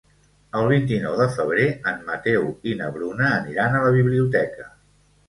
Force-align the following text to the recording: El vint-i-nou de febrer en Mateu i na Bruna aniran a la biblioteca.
El 0.59 0.63
vint-i-nou 0.69 1.17
de 1.19 1.27
febrer 1.35 1.67
en 1.91 2.01
Mateu 2.07 2.47
i 2.71 2.73
na 2.79 2.87
Bruna 2.97 3.29
aniran 3.35 3.77
a 3.77 3.83
la 3.85 3.93
biblioteca. 3.99 4.67